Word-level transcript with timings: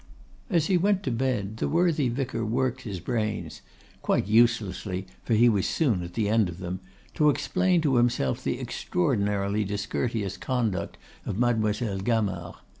As 0.49 0.65
he 0.65 0.77
went 0.77 1.03
to 1.03 1.11
bed 1.11 1.57
the 1.57 1.69
worthy 1.69 2.09
vicar 2.09 2.43
worked 2.43 2.81
his 2.81 2.99
brains 2.99 3.61
quite 4.01 4.25
uselessly, 4.25 5.05
for 5.25 5.35
he 5.35 5.47
was 5.47 5.67
soon 5.69 6.01
at 6.01 6.15
the 6.15 6.27
end 6.27 6.49
of 6.49 6.57
them 6.57 6.79
to 7.13 7.29
explain 7.29 7.81
to 7.81 7.97
himself 7.97 8.43
the 8.43 8.59
extraordinarily 8.59 9.63
discourteous 9.63 10.37
conduct 10.37 10.97
of 11.23 11.37
Mademoiselle 11.37 11.99
Gamard. 11.99 12.55